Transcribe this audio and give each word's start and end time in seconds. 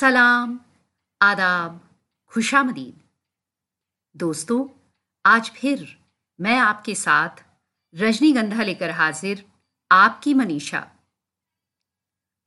सलाम, 0.00 0.60
आदाब, 1.22 1.80
खुशामदीद। 2.26 3.00
दोस्तों, 4.16 4.68
आज 5.26 5.50
फिर 5.50 5.98
मैं 6.40 6.58
आपके 6.58 6.94
साथ 6.94 7.28
रजनीगंधा 7.94 8.62
लेकर 8.62 8.90
हाजिर 8.90 9.44
आपकी 9.92 10.34
मनीषा। 10.34 10.90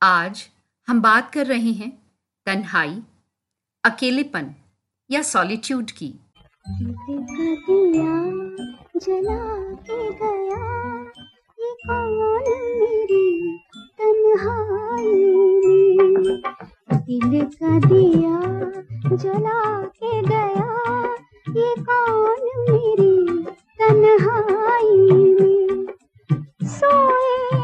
आज 0.02 0.50
हम 0.88 1.02
बात 1.02 1.32
कर 1.32 1.46
रहे 1.46 1.72
हैं 1.72 2.10
तन्हाई, 2.46 3.02
अकेलेपन 3.84 4.54
या 5.10 5.22
सॉलिट्यूड 5.22 5.90
की। 5.90 6.14
जला 8.96 9.74
के 9.74 10.10
गया 10.10 10.66
ये 11.58 11.74
कौन 11.86 12.18
मेरी 12.80 13.58
तन्हाई 14.00 15.24
दिल 17.08 17.44
का 17.44 17.78
दिया 17.78 18.38
जला 19.16 19.62
के 19.82 20.22
गया। 20.22 20.68
ये 21.56 21.74
कौन 21.80 22.46
मेरी 22.70 23.44
तन्हाई 23.80 25.10
में 25.12 25.86
सोए 26.62 27.63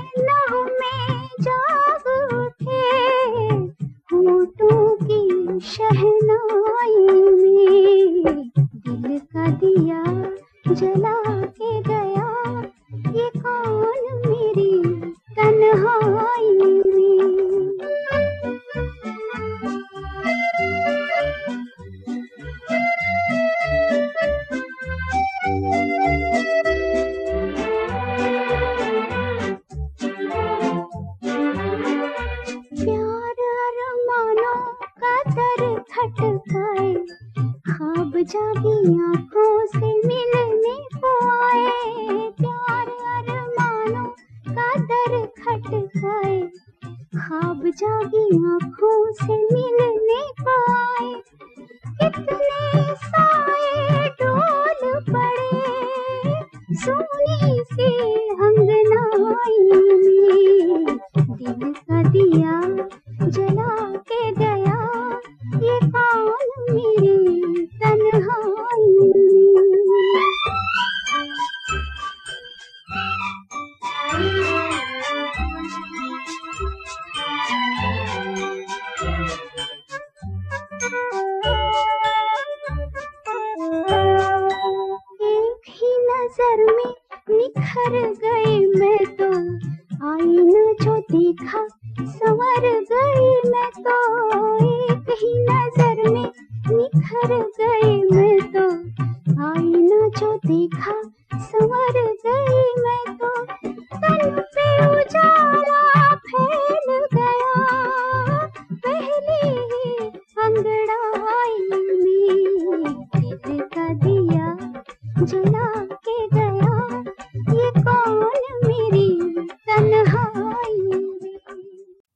अंगनाई 59.45 60.67
में 60.67 60.97
दिल 61.41 61.73
का 61.73 62.00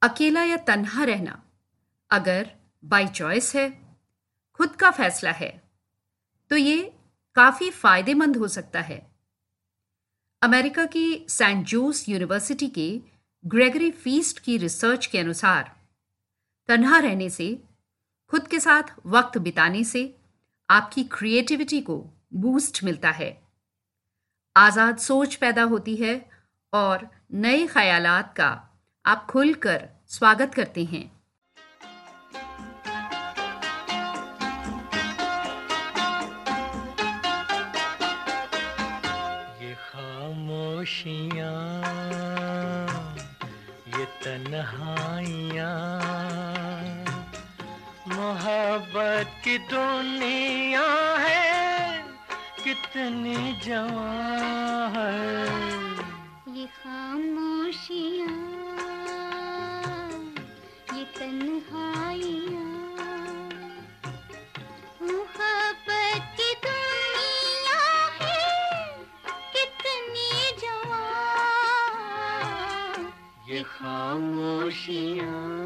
अकेला 0.03 0.44
या 0.44 0.56
तन्हा 0.56 1.04
रहना, 1.04 1.43
अगर 2.10 2.50
बाय 2.84 3.06
चॉइस 3.09 3.54
है, 3.54 3.69
खुद 4.54 4.76
का 4.76 4.91
फैसला 4.91 5.31
है 5.31 5.62
तो 6.50 6.56
ये 6.56 6.93
काफ़ी 7.34 7.70
फ़ायदेमंद 7.70 8.37
हो 8.37 8.48
सकता 8.48 8.81
है। 8.81 9.06
अमेरिका 10.43 10.87
की 10.87 11.26
सैंट 11.28 11.66
जोस 11.66 12.09
यूनिवर्सिटी 12.09 12.69
के 12.69 13.00
ग्रेगरी 13.47 13.91
फीस्ट 13.91 14.38
की 14.38 14.56
रिसर्च 14.56 15.06
के 15.06 15.19
अनुसार, 15.19 15.76
तन्हा 16.69 16.98
रहने 16.98 17.31
से, 17.31 17.62
खुद 18.31 18.48
के 18.48 18.60
साथ 18.60 18.82
वक्त 19.06 19.38
बिताने 19.38 19.84
से, 19.84 20.16
आपकी 20.70 21.04
क्रिएटिविटी 21.04 21.81
को 21.81 22.04
बूस्ट 22.34 22.84
मिलता 22.84 23.10
है। 23.10 23.42
आज़ाद 24.56 24.96
सोच 24.96 25.34
पैदा 25.34 25.62
होती 25.62 25.96
है 25.96 26.30
और 26.72 27.08
नए 27.32 27.66
ख्यालात 27.66 28.34
का 28.36 28.68
आप 29.06 29.26
खुलकर 29.30 29.88
स्वागत 30.08 30.54
करते 30.54 30.84
हैं। 30.84 31.04
ये 39.62 39.74
ये 43.94 45.64
मोहब्बत 48.08 49.30
की 49.44 49.58
दुनिया 49.58 50.86
है। 51.18 51.53
कितनी 52.64 53.36
जवां 53.64 54.84
है 54.94 55.16
ये 56.56 56.66
खामोशियाँ 56.76 58.36
ये 60.97 61.04
तन्हाइयाँ 61.19 62.70
मोहब्बत 65.02 66.22
की 66.38 66.50
दुनिया 66.64 67.82
है 68.22 68.41
कितनी 69.56 70.32
जवां 70.64 71.04
ये 73.50 73.60
खामोशियाँ। 73.75 75.63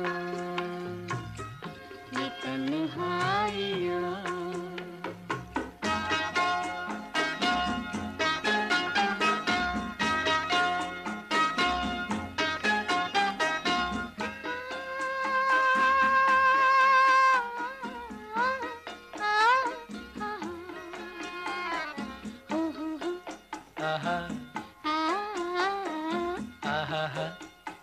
ओहो। 26.98 27.24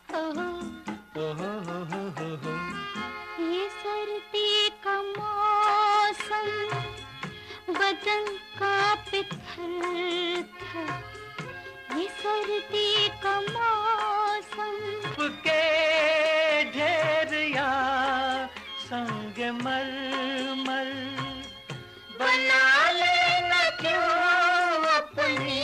हो 0.09 1.25
हो 1.39 1.77
हो 1.91 1.99
हो 2.45 2.53
ये 3.41 3.67
सर्दी 3.75 4.69
का 4.85 4.95
मौसम 5.01 6.47
बदन 7.77 8.25
का 8.59 8.73
था। 10.61 10.83
ये 11.97 12.07
सर्दी 12.21 12.91
का 13.23 13.35
मौसम। 13.55 14.75
के 15.47 15.61
ढेरिया 16.73 17.69
संग 18.85 19.39
मर 19.61 19.89
मर 20.67 20.91
बना 22.19 22.65
लेना 23.01 23.63
क्यों 23.81 24.83
अपनी 24.95 25.63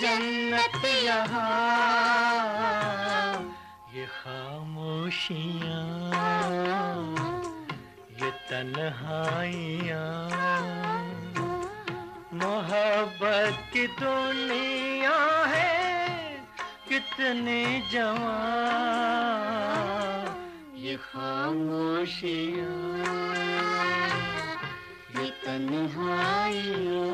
जन्नत 0.00 0.84
यहाँ? 0.84 1.71
खामोशियाँ 4.32 5.88
ये 8.20 8.30
तन्हाइयाँ। 8.48 10.12
मोहब्बत 12.40 13.58
की 13.72 13.84
दुनिया 14.00 15.18
है 15.52 15.76
कितने 16.88 17.60
जवान। 17.92 18.24
ये 20.80 20.96
खामोशियाँ 20.96 22.80
ये 25.20 25.28
तन्हाइयाँ। 25.44 27.11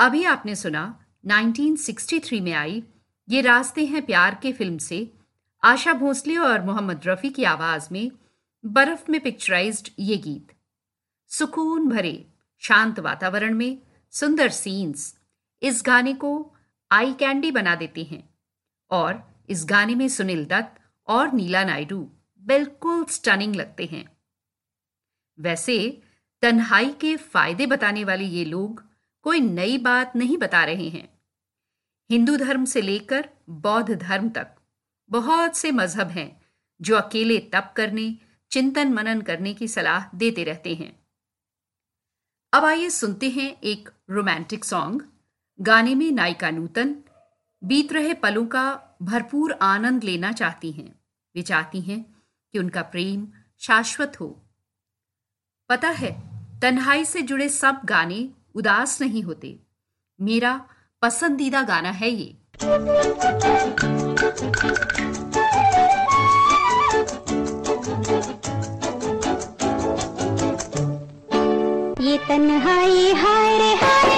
अभी 0.00 0.22
आपने 0.24 0.54
सुना 0.56 0.82
1963 1.24 2.40
में 2.40 2.52
आई 2.52 2.82
ये 3.28 3.40
रास्ते 3.40 3.84
हैं 3.86 4.04
प्यार 4.06 4.38
के 4.42 4.52
फ़िल्म 4.52 4.78
से। 4.78 5.12
आशा 5.62 5.92
भोसले 5.92 6.36
और 6.36 6.64
मोहम्मद 6.64 7.00
रफ़ी 7.06 7.30
की 7.30 7.44
आवाज़ 7.44 7.88
में 7.92 8.10
बर्फ़ 8.64 9.10
में 9.10 9.20
पिक्चराइज्ड 9.20 9.88
ये 9.98 10.16
गीत। 10.16 10.54
सुकून 11.30 11.88
भरे, 11.88 12.26
शांत 12.58 13.00
वातावरण 13.00 13.54
में 13.54 13.78
सुंदर 14.10 14.48
सीन्स 14.48 15.14
इस 15.62 15.82
गाने 15.86 16.14
को 16.14 16.54
आई 16.90 17.12
कैंडी 17.12 17.50
बना 17.50 17.74
देते 17.74 18.04
हैं 18.04 18.28
और 18.90 19.22
इस 19.48 19.66
गाने 19.68 19.94
में 19.94 20.08
सुनील 20.08 20.44
दत्त 20.44 20.80
और 21.08 21.32
नीला 21.32 21.64
नायडू 21.64 22.02
बिल्कुल 22.42 23.04
स्टनिंग 23.04 23.56
लगते 23.56 23.84
हैं। 23.84 24.04
वैसे 25.38 26.02
तन्हाई 26.42 26.90
के 26.90 27.16
फ़ायदे 27.16 27.66
बताने 27.66 28.04
वाले 28.04 28.24
ये 28.24 28.44
लोग 28.44 28.89
कोई 29.22 29.40
नई 29.40 29.78
बात 29.78 30.16
नहीं 30.16 30.38
बता 30.38 30.64
रहे 30.64 30.88
हैं। 30.88 31.08
हिंदू 32.10 32.36
धर्म 32.36 32.64
से 32.64 32.80
लेकर 32.80 33.28
बौद्ध 33.48 33.94
धर्म 33.94 34.28
तक 34.28 34.54
बहुत 35.10 35.56
से 35.56 35.70
मज़हब 35.70 36.08
हैं 36.08 36.40
जो 36.80 36.96
अकेले 36.96 37.38
तप 37.38 37.74
करने, 37.76 38.18
चिंतन 38.50 38.92
मनन 38.92 39.20
करने 39.20 39.54
की 39.54 39.68
सलाह 39.68 40.16
देते 40.16 40.44
रहते 40.44 40.74
हैं। 40.74 41.00
अब 42.52 42.64
आइए 42.64 42.90
सुनते 42.90 43.30
हैं 43.30 43.60
एक 43.60 43.90
रोमांटिक 44.10 44.64
सॉन्ग। 44.64 45.08
गाने 45.60 45.94
में 45.94 46.10
नायिका 46.10 46.50
नूतन, 46.50 46.94
बीत 47.64 47.92
रहे 47.92 48.14
पलों 48.14 48.46
का 48.46 48.96
भरपूर 49.02 49.52
आनंद 49.52 50.04
लेना 50.04 50.32
चाहती 50.32 50.72
हैं। 50.72 51.00
वे 51.34 51.42
चाहती 51.42 51.80
हैं 51.80 52.16
कि 52.52 52.58
उनका 52.58 52.82
प्रेम 52.82 53.28
शाश्वत 53.58 54.20
हो। 54.20 54.42
पता 55.68 55.88
है, 55.88 56.30
तन्हाई 56.60 57.04
से 57.04 57.22
जुड़े 57.22 57.48
सब 57.48 57.80
गाने 57.84 58.30
उदास 58.54 59.00
नहीं 59.00 59.22
होते। 59.22 59.58
मेरा 60.20 60.60
पसंदीदा 61.02 61.62
गाना 61.62 61.90
है 61.90 62.10
ये। 62.10 62.36
ये 72.02 72.18
तन्हाई 72.18 73.12
हाय 73.12 73.74
हाय। 73.74 74.09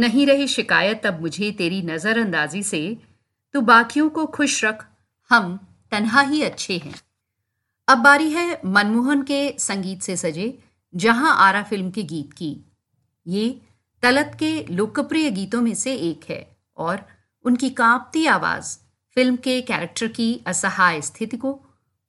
नहीं 0.00 0.26
रही 0.26 0.46
शिकायत, 0.48 1.06
अब 1.06 1.20
मुझे 1.20 1.50
तेरी 1.52 1.82
नजरअंदाजी 1.82 2.62
से 2.62 2.96
तो 3.54 3.60
बाकियों 3.60 4.10
को 4.10 4.26
खुश 4.26 4.64
रख। 4.64 4.86
हम 5.30 5.56
तन्हा 5.90 6.20
ही 6.20 6.42
अच्छे 6.42 6.78
हैं। 6.78 6.94
अब 7.88 7.98
बारी 7.98 8.30
है 8.30 8.60
मनमोहन 8.64 9.22
के 9.22 9.54
संगीत 9.58 10.02
से 10.02 10.16
सजे, 10.16 10.58
जहाँ 10.94 11.36
आरा 11.36 11.62
फ़िल्म 11.62 11.90
के 11.90 12.02
गीत 12.02 12.32
की। 12.32 12.56
ये 13.26 13.60
तलत 14.02 14.36
के 14.38 14.64
लोकप्रिय 14.70 15.30
गीतों 15.30 15.60
में 15.60 15.74
से 15.74 15.94
एक 15.94 16.30
है 16.30 16.56
और 16.76 17.06
उनकी 17.44 17.70
कांपती 17.70 18.26
आवाज़, 18.26 18.76
फ़िल्म 19.14 19.36
के 19.36 19.60
कैरेक्टर 19.60 20.06
की 20.08 20.40
असहाय 20.46 21.00
स्थिति 21.00 21.36
को 21.36 21.52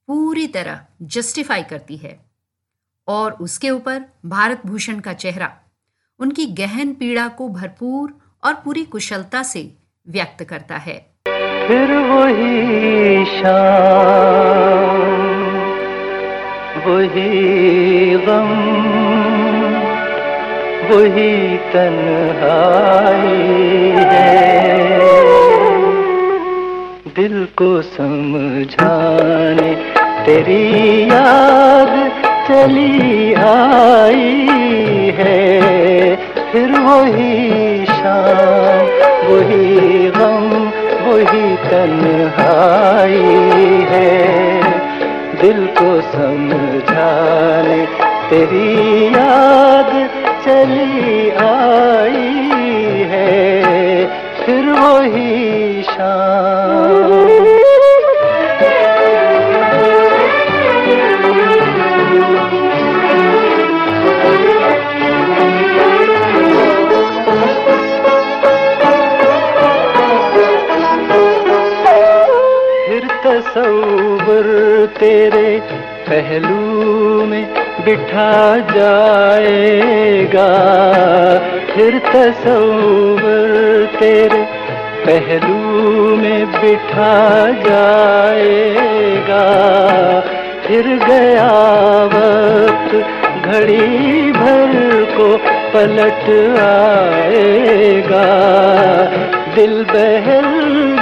पूरी 0.08 0.46
तरह 0.46 0.86
जस्टिफाई 1.02 1.62
करती 1.62 1.96
है। 1.96 2.18
और 3.08 3.32
उसके 3.32 3.70
ऊपर 3.70 4.04
भारत 4.26 4.62
भूषण 4.66 5.00
का 5.00 5.12
चेहरा 5.12 5.56
उनकी 6.22 6.44
गहन 6.46 6.92
पीड़ा 6.92 7.28
को 7.28 7.48
भरपूर 7.48 8.12
और 8.44 8.54
पूरी 8.54 8.84
कुशलता 8.84 9.42
से 9.42 9.62
व्यक्त 10.08 10.44
करता 10.44 10.76
है। 10.76 10.96
फिर 11.68 11.94
वही 11.96 12.62
वही 16.86 18.14
गम, 18.16 18.52
वही 20.88 21.56
तन्हाई 21.72 23.36
है। 23.98 24.98
दिल 27.16 27.44
को 27.56 27.82
समझाने 27.82 29.74
तेरी 30.26 30.64
याद 31.02 32.21
चली 32.46 33.32
आई 33.40 34.30
है, 35.18 36.16
फिर 36.52 36.70
वही 36.80 37.84
शाम, 37.86 38.86
वही 39.28 40.10
गम, 40.16 40.48
वही 41.04 41.46
तन्हाई 41.66 43.20
है। 43.90 44.10
दिल 45.42 45.60
को 45.78 45.90
समझाने 46.10 47.80
तेरी 48.30 49.06
याद 49.06 49.92
चली 50.44 51.30
आई 51.44 52.30
है, 53.12 54.06
फिर 54.42 54.64
वही 54.72 55.82
शाम 55.82 57.01
तेरे 75.02 75.60
पहलू 76.08 77.24
में 77.26 77.44
बिठा 77.84 78.58
जाएगा। 78.58 80.46
फिर 81.74 81.98
तस्वर 81.98 83.32
तेरे 84.00 84.42
पहलू 85.06 86.16
में 86.16 86.46
बिठा 86.52 87.16
जाएगा। 87.66 89.42
फिर 90.66 90.86
गया 91.08 91.50
वक्त 92.14 92.94
घड़ी 93.46 94.32
भर 94.32 94.72
को 95.16 95.36
पलट 95.74 96.24
आएगा। 96.62 98.26
दिल 99.54 99.84
बहल 99.84 100.48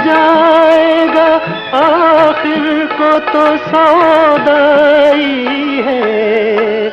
जाएगा 0.05 1.29
को 1.73 2.30
तो 3.19 3.45
सौदाई 3.57 5.23
है, 5.87 6.89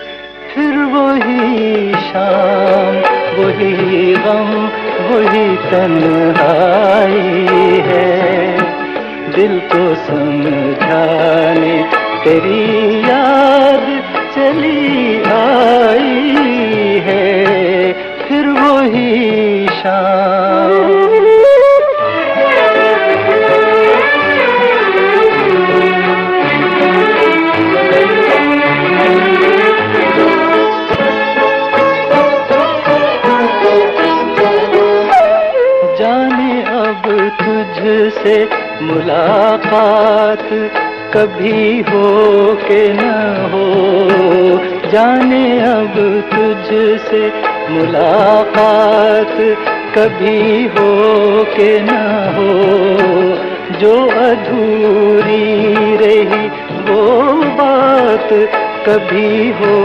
फिर 0.49 0.75
वही 0.95 1.93
शाम, 2.07 2.95
वही 3.39 4.15
गम, 4.17 4.51
वही 5.09 5.49
तन्हाई 5.71 7.23
है। 7.89 8.11
दिल 9.37 9.55
को 9.73 9.85
समझाने 10.07 11.77
तेरी 12.25 12.65
याद 13.01 13.87
चली 14.35 15.23
आई 15.33 16.17
है, 17.07 17.27
फिर 18.23 18.45
वही 18.61 19.67
शाम 19.69 20.38
तुझसे 38.09 38.49
मुलाकात 38.83 40.49
कभी 41.17 41.81
हो 41.81 42.03
के 42.55 42.93
न 42.93 43.01
हो। 43.53 43.67
जाने 44.91 45.61
अब 45.61 45.95
तुझसे 46.35 47.33
मुलाकात 47.71 49.37
कभी 49.99 50.67
हो 50.67 50.93
के 51.45 51.81
न 51.81 51.89
हो। 52.37 52.53
जो 53.79 54.07
अधूरी 54.07 55.65
रही 55.97 56.49
वो 56.89 57.33
बात 57.43 58.29
कभी 58.89 59.51
हो 59.51 59.77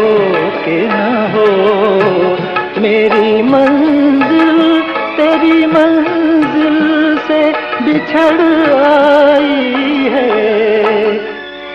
के 0.65 0.87
न 0.87 0.99
हो। 1.33 1.47
मेरी 2.81 3.41
मंजिल, 3.41 4.81
तेरी 5.17 5.65
मंजिल 5.65 7.02
से 7.02 7.02
बिछड़ 7.85 8.41
आई 8.73 10.09
है। 10.09 10.53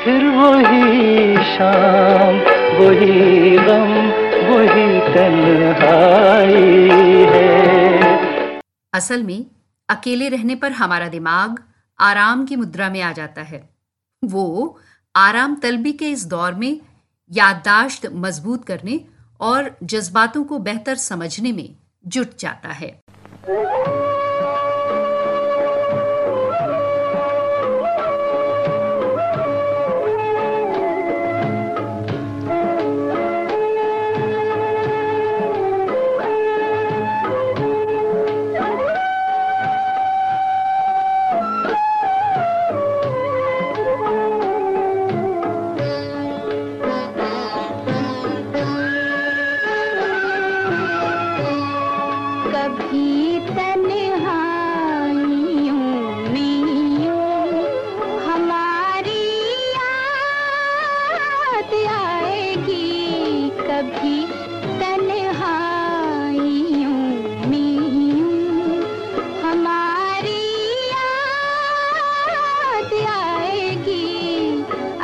फिर 0.05 0.25
वही 0.25 1.37
शाम, 1.37 2.37
वही 2.79 3.51
गम, 3.51 3.93
वही 4.49 5.01
तन्हाई 5.15 6.89
है। 7.27 8.61
असल 8.95 9.23
में, 9.23 9.47
अकेले 9.89 10.29
रहने 10.29 10.55
पर 10.55 10.73
हमारा 10.73 11.09
दिमाग 11.09 11.59
आराम 12.01 12.45
की 12.47 12.57
मुद्रा 12.57 12.91
में 12.91 13.03
आ 13.03 13.13
जाता 13.13 13.43
है। 13.43 13.69
वो 14.25 14.79
आराम 15.17 15.55
तलबी 15.55 15.93
के 15.93 16.11
इस 16.11 16.27
दौर 16.27 16.55
में 16.55 16.81
याददाश्त 17.33 18.11
मज़बूत 18.13 18.65
करने 18.65 19.01
और 19.41 19.77
जज्बातों 19.83 20.45
को 20.45 20.59
बेहतर 20.59 20.95
समझने 20.95 21.53
में 21.53 21.77
जुट 22.07 22.39
जाता 22.39 22.69
है। 22.69 23.01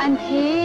अंधेरे 0.05 0.64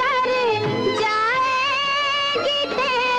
कर 0.00 0.28
जाएगी 1.00 2.58
तेरी 2.76 3.09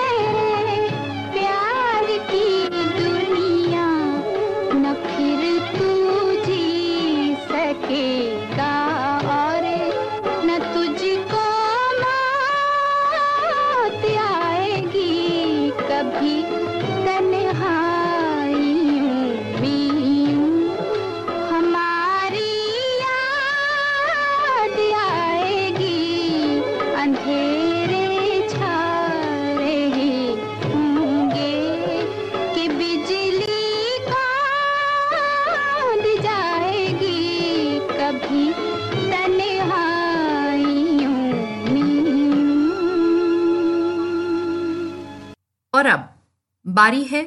बारी 46.81 47.03
है, 47.03 47.21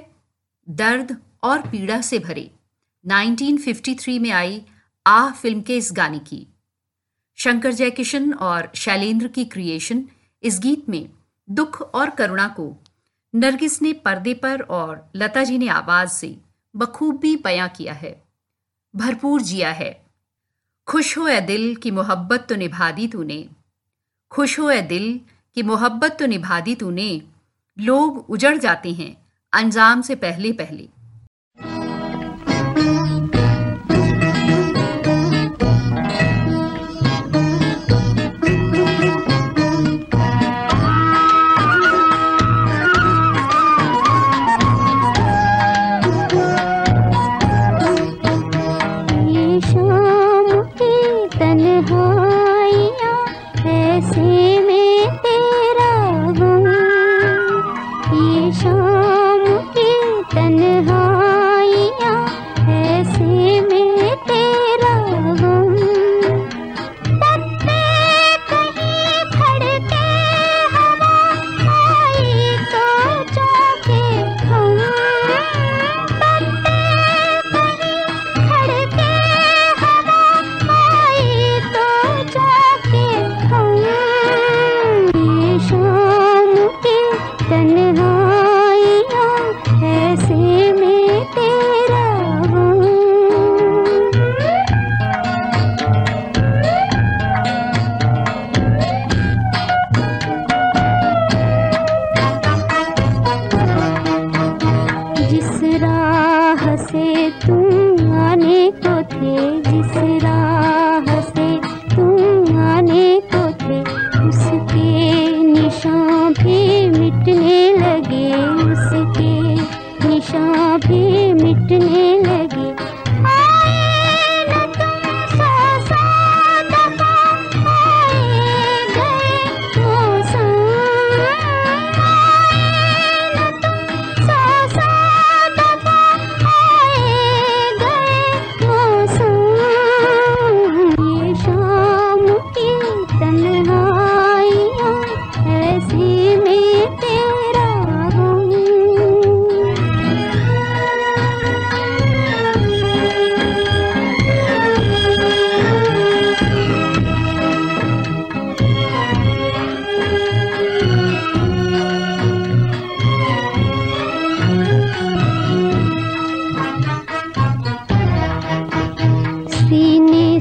दर्द 0.68 1.16
और 1.42 1.60
पीड़ा 1.62 2.00
से 2.00 2.18
भरे। 2.18 2.50
1953 3.04 4.18
में 4.18 4.30
आई 4.30 4.60
आह 5.06 5.30
फ़िल्म 5.32 5.60
के 5.60 5.76
इस 5.76 5.92
गाने 5.92 6.18
की। 6.18 6.46
शंकर 7.38 7.72
जयकिशन 7.72 8.32
और 8.32 8.70
शैलेंद्र 8.74 9.28
की 9.28 9.44
क्रिएशन 9.44 10.04
इस 10.42 10.58
गीत 10.58 10.88
में 10.88 11.08
दुख 11.48 11.80
और 11.94 12.10
करुणा 12.10 12.48
को 12.48 12.76
नरगिस 13.34 13.80
ने 13.82 13.92
पर्दे 13.92 14.34
पर 14.34 14.60
और 14.60 15.10
लता 15.16 15.44
जी 15.44 15.58
ने 15.58 15.68
आवाज़ 15.68 16.10
से 16.10 16.36
बखूबी 16.74 17.36
बयां 17.36 17.68
किया 17.68 17.92
है, 17.92 18.22
भरपूर 18.94 19.42
जिया 19.42 19.72
है। 19.72 20.06
खुश 20.86 21.18
हो 21.18 21.28
ए 21.28 21.40
दिल 21.40 21.74
की 21.76 21.90
मोहब्बत 21.90 22.46
तो 22.48 22.54
निभा 22.56 22.90
दी 22.90 23.08
तूने। 23.08 23.44
खुश 24.32 24.58
हो 24.58 24.70
ए 24.70 24.82
दिल 24.82 25.20
की 25.56 25.62
मोहब्बत 25.62 26.16
तो 26.18 26.26
निभा 26.26 26.60
दी 26.60 26.74
तूने। 26.74 27.22
लोग 27.78 28.30
उजड़ 28.30 28.58
जाते 28.58 28.92
हैं 28.92 29.23
अंजाम 29.54 30.02
से 30.02 30.14
पहले 30.14 30.52
पहले। 30.52 30.88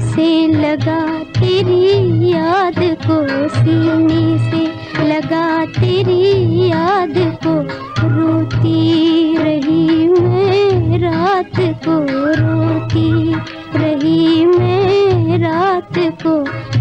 से 0.00 0.46
लगा 0.46 1.18
तेरी 1.18 2.30
याद 2.30 2.78
को, 2.78 3.48
सीने 3.48 4.24
से 4.50 4.62
लगा 5.08 5.66
तेरी 5.66 6.68
याद 6.68 7.14
को। 7.46 7.84
रोती 8.08 9.36
रही 9.36 10.08
मैं 10.08 10.98
रात 10.98 11.56
को, 11.58 11.96
रोती 12.40 13.34
रही 13.78 14.46
मैं 14.46 15.38
रात 15.38 15.98
को। 16.26 16.73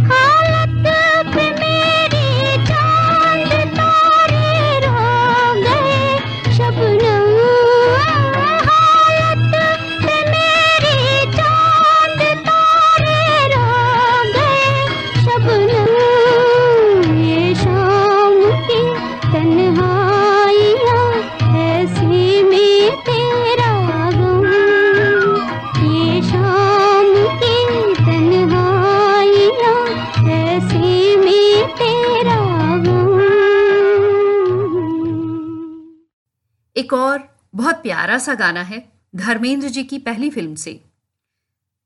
और 36.93 37.37
बहुत 37.55 37.75
प्यारा 37.75 38.17
सा 38.17 38.33
गाना 38.33 38.61
है, 38.61 38.91
धर्मेंद्र 39.15 39.69
जी 39.69 39.83
की 39.83 39.99
पहली 39.99 40.29
फ़िल्म 40.29 40.55
से। 40.55 40.83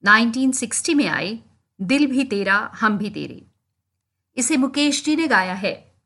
1960 0.06 0.94
में 0.94 1.08
आए, 1.08 1.40
दिल 1.82 2.08
भी 2.08 2.24
तेरा, 2.24 2.72
हम 2.76 2.98
भी 2.98 3.10
तेरे। 3.10 3.48
इसे 4.38 4.58
मुकेश 4.58 5.06
जी 5.06 5.16
ने 5.16 5.28
गाया 5.28 5.54
है। 5.54 6.02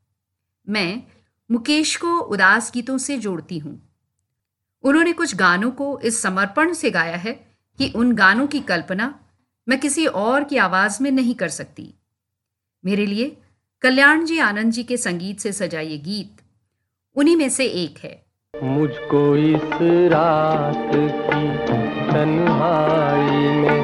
मैं 0.70 1.04
मुकेश 1.52 1.96
को 1.96 2.20
उदास 2.20 2.72
गीतों 2.74 2.98
से 2.98 3.18
जोड़ती 3.18 3.58
हूँ। 3.58 3.96
उन्होंने 4.84 5.14
कुछ 5.14 5.36
गानों 5.36 5.72
को 5.72 6.00
इस 6.00 6.22
समर्पण 6.22 6.74
से 6.74 6.92
गाया 6.92 7.16
है 7.16 7.34
कि 7.78 7.94
उन 7.96 8.12
गानों 8.12 8.48
की 8.48 8.60
कल्पना 8.60 9.20
मैं 9.70 9.80
किसी 9.80 10.06
और 10.06 10.44
की 10.44 10.58
आवाज़ 10.58 11.04
में 11.04 11.12
नहीं 11.12 11.36
कर 11.36 11.50
सकती। 11.50 11.94
मेरे 12.86 13.06
लिए 13.06 13.38
कल्याण 13.82 14.26
जी 14.26 14.40
आनंद 14.40 14.72
जी 14.72 14.84
के 14.84 14.98
संगीत 14.98 15.40
से 15.40 15.54
सजा 15.54 15.80
ये 15.80 15.98
गीत, 15.98 16.42
उन्हीं 17.16 17.36
में 17.36 17.50
से 17.50 17.66
एक 17.66 17.98
है। 17.98 18.31
मुझको 18.63 19.36
इस 19.36 19.69
रात 19.82 20.91
की 20.95 21.47
तन्हाई 22.12 23.47
में 23.47 23.82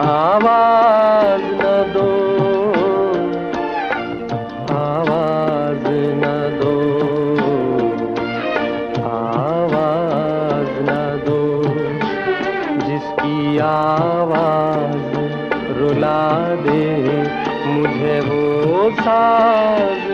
आवाज़ 0.00 1.42
न 1.42 1.92
दो। 1.94 2.08
आवाज़ 4.74 5.88
न 5.94 6.58
दो। 6.62 6.74
आवाज़ 9.08 10.74
न 10.80 11.22
दो। 11.26 11.62
जिसकी 12.86 13.58
आवाज़ 13.58 15.14
रुला 15.78 16.54
दे 16.54 17.06
मुझे 17.66 18.20
वो 18.20 18.90
साज 18.90 20.07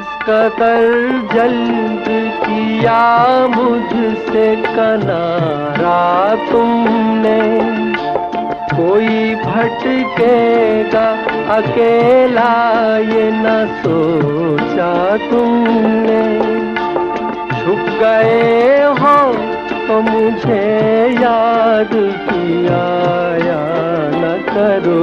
कदर 0.00 0.82
जल्द 1.34 2.04
किया 2.44 3.02
मुझसे 3.46 4.56
कनारा 4.56 6.34
तुमने। 6.52 7.40
कोई 8.70 9.34
भटकेगा 9.34 11.08
अकेला 11.56 12.52
ये 12.98 13.30
न 13.34 13.66
सोचा 13.80 15.16
तुमने। 15.30 16.22
छुप 17.60 17.98
गए 18.02 18.82
हो 19.00 19.32
तो 19.88 20.00
मुझे 20.00 20.64
याद 21.20 21.90
किया 22.28 22.84
या 23.46 23.62
न 24.14 24.38
करो। 24.48 25.00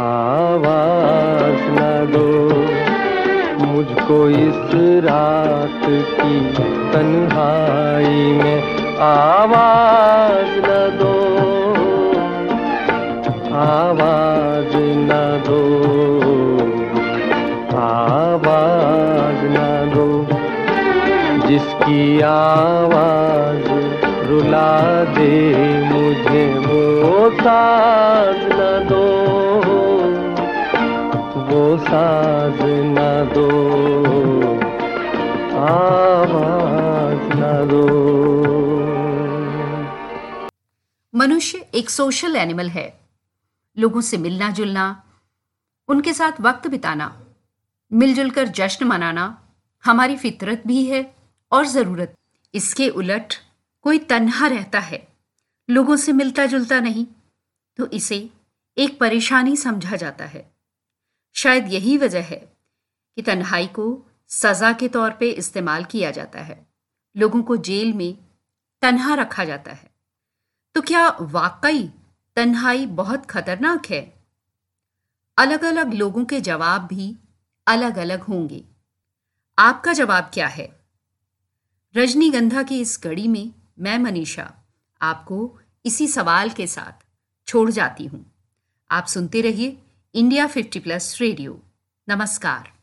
आवाज़ 0.00 1.62
न 1.70 2.12
दो। 2.12 2.45
मुझको 4.10 4.28
इस 4.28 4.70
रात 5.04 5.80
की 5.86 6.40
तन्हाई 6.92 8.32
में 8.32 8.62
आवाज़ 8.98 10.58
न 10.58 10.98
दो। 11.00 11.14
आवाज़ 13.56 14.76
न 14.76 15.42
दो। 15.46 15.60
आवाज़ 17.78 19.42
न 19.44 19.90
दो। 19.94 20.36
जिसकी 21.48 22.20
आवाज़ 22.20 23.68
रुला 24.28 25.04
दे 25.04 25.54
मुझे, 25.84 26.54
वो 26.54 27.30
साज 27.30 28.36
न 28.36 28.86
दो। 28.88 29.26
वो 31.36 31.76
साज 31.76 32.58
न 32.62 33.30
दो। 33.34 33.95
मनुष्य 41.14 41.58
एक 41.74 41.90
सोशल 41.90 42.36
एनिमल 42.36 42.68
है। 42.68 43.00
लोगों 43.76 44.00
से 44.00 44.16
मिलना 44.16 44.50
जुलना, 44.50 45.02
उनके 45.88 46.12
साथ 46.12 46.40
वक्त 46.40 46.66
बिताना 46.66 47.08
मिलजुल 47.92 48.30
कर 48.30 48.48
जश्न 48.48 48.86
मनाना 48.86 49.26
हमारी 49.84 50.16
फितरत 50.16 50.62
भी 50.66 50.84
है 50.86 51.14
और 51.52 51.66
ज़रूरत। 51.66 52.14
इसके 52.54 52.88
उलट 52.88 53.34
कोई 53.82 53.98
तन्हा 53.98 54.46
रहता 54.46 54.78
है, 54.78 55.06
लोगों 55.68 55.96
से 55.96 56.12
मिलता 56.12 56.46
जुलता 56.46 56.80
नहीं 56.80 57.06
तो 57.78 57.86
इसे 57.86 58.28
एक 58.76 58.98
परेशानी 59.00 59.56
समझा 59.56 59.96
जाता 59.96 60.24
है। 60.24 60.50
शायद 61.36 61.72
यही 61.72 61.96
वजह 61.98 62.22
है 62.22 62.36
कि 63.16 63.22
तन्हाई 63.22 63.66
को 63.66 64.06
सज़ा 64.28 64.72
के 64.72 64.88
तौर 64.88 65.10
पे 65.10 65.30
इस्तेमाल 65.30 65.84
किया 65.84 66.10
जाता 66.10 66.40
है। 66.40 66.66
लोगों 67.16 67.42
को 67.42 67.56
जेल 67.56 67.92
में 67.92 68.18
तन्हा 68.82 69.14
रखा 69.14 69.44
जाता 69.44 69.72
है। 69.72 69.90
तो 70.74 70.82
क्या 70.82 71.16
वाकई 71.20 71.90
तन्हाई 72.36 72.86
बहुत 72.86 73.26
खतरनाक 73.26 73.86
है? 73.86 74.24
अलग 75.38 75.64
अलग 75.64 75.94
लोगों 75.94 76.24
के 76.24 76.40
जवाब 76.40 76.86
भी 76.86 77.16
अलग 77.66 77.98
अलग 77.98 78.20
होंगे। 78.20 78.64
आपका 79.58 79.92
जवाब 79.92 80.30
क्या 80.34 80.46
है? 80.46 80.80
रजनीगंधा 81.96 82.62
की 82.62 82.80
इस 82.80 82.96
कड़ी 82.96 83.28
में 83.28 83.52
मैं 83.78 83.98
मनीषा 83.98 84.54
आपको 85.02 85.58
इसी 85.86 86.08
सवाल 86.08 86.50
के 86.50 86.66
साथ 86.66 87.06
छोड़ 87.46 87.70
जाती 87.70 88.06
हूँ। 88.06 88.34
आप 88.90 89.06
सुनते 89.06 89.40
रहिए 89.40 89.82
इंडिया 90.14 90.46
50 90.46 90.78
प्लस 90.78 91.18
रेडियो। 91.20 91.62
नमस्कार। 92.08 92.75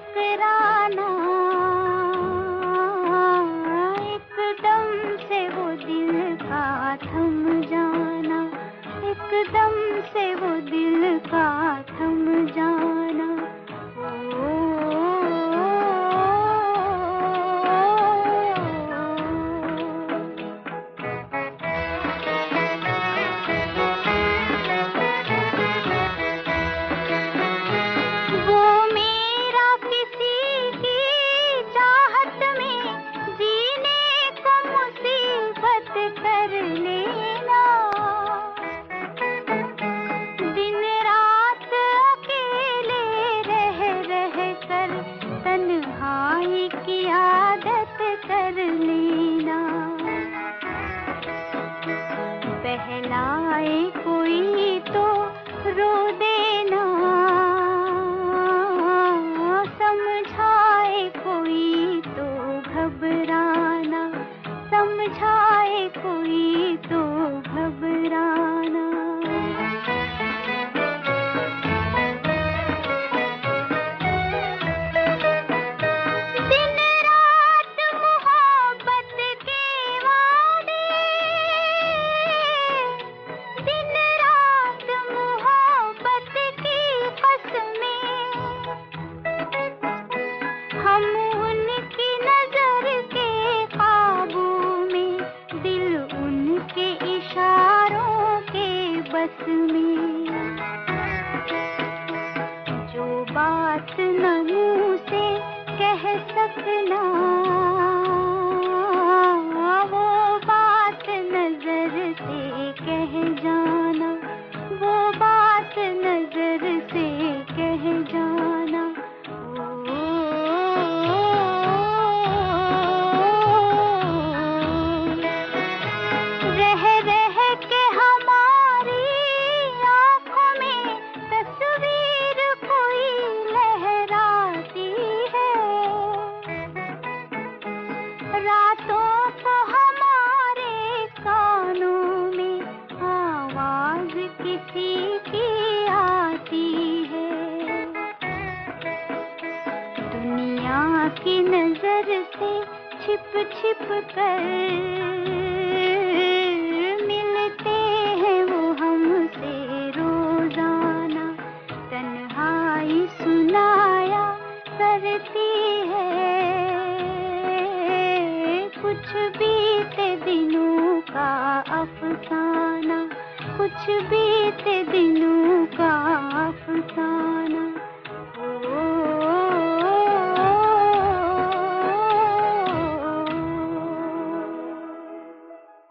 टकराना 0.00 1.08
एकदम 4.12 5.16
से 5.28 5.48
वो 5.48 5.70
दिल 5.84 6.36
का 6.42 6.96
थम 6.96 7.60
जाना। 7.62 8.40
एकदम 9.10 9.76
से 10.12 10.34
वो 10.34 10.52
दिल 10.70 11.18
का 11.18 11.48